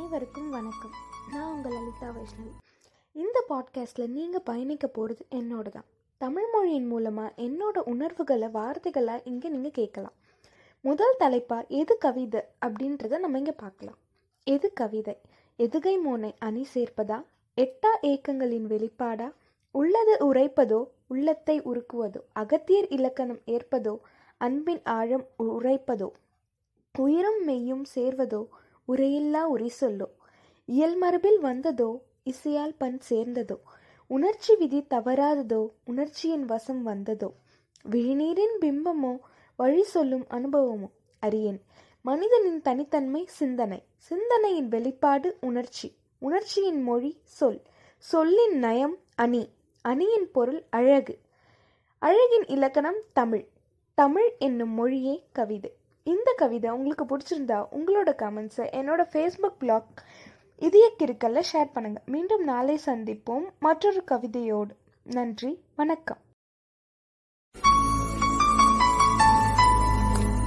[0.00, 0.90] அனைவருக்கும் வணக்கம்.
[1.32, 2.52] நான் உங்கள் லலிதா வைஷ்ணவி.
[3.12, 5.84] இந்த பாட்காஸ்ட்டில் நீங்கள் பயணிக்க போகிறது என்னோட தான்
[6.18, 10.12] தமிழ் மொழியின் மூலமாக என்னோட உணர்வுகளை வார்த்தைகளாக இங்கே நீங்கள் கேட்கலாம்.
[10.80, 12.40] முதல் தலைப்பாக எது கவிதை?
[12.66, 13.98] அப்படின்றத நம்ம இங்கே பார்க்கலாம்.
[14.44, 15.16] எது கவிதை?
[15.58, 17.24] எதுகை மோனை அணி சேர்ப்பதா?
[17.56, 19.32] எட்டா ஏக்கங்களின் வெளிப்பாடா?
[19.70, 20.88] உள்ளது உரைப்பதோ?
[21.08, 22.22] உள்ளத்தை உருக்குவதோ?
[22.32, 23.98] அகத்தியர் இலக்கணம் ஏற்பதோ?
[24.38, 26.10] அன்பின் ஆழம் உரைப்பதோ?
[26.98, 28.42] உயிரும் மெய்யும் சேர்வதோ?
[28.88, 30.18] உரையில்லா உரை சொல்லோ
[30.66, 32.02] இயல்மரபில் வந்ததோ?
[32.22, 33.58] இசையால் பண் சேர்ந்ததோ?
[34.06, 35.70] உணர்ச்சி விதி தவறாததோ?
[35.84, 37.32] உணர்ச்சியின் வசம் வந்ததோ?
[37.90, 39.18] விழிநீரின் பிம்பமோ?
[39.56, 40.88] வழி சொல்லும் அனுபவமோ?
[41.20, 41.62] அறியேன்
[42.02, 43.82] மனிதனின் தனித்தன்மை சிந்தனை.
[43.96, 45.94] சிந்தனையின் வெளிப்பாடு உணர்ச்சி.
[46.18, 47.62] உணர்ச்சியின் மொழி சொல்.
[47.98, 49.48] சொல்லின் நயம் அணி.
[49.82, 51.18] அணியின் பொருள் அழகு.
[51.98, 53.46] அழகின் இலக்கணம் தமிழ்.
[53.94, 55.72] தமிழ் என்னும் மொழியே கவிதை.
[56.02, 60.02] இந்த கவிதை உங்களுக்கு பிடிச்சிருந்தா உங்களோட கமெண்ட்ஸை என்னோட ஃபேஸ்புக் பிளாக்
[60.56, 63.44] இதய கிருக்கல்ல ஷேர் பண்ணுங்கள் மீண்டும் நாளை சந்திப்போம்.
[63.58, 64.70] மற்றொரு கவிதையோடு.
[65.02, 65.62] நன்றி.
[65.76, 66.18] வணக்கம்.